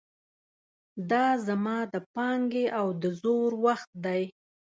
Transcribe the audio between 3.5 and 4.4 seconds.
وخت دی.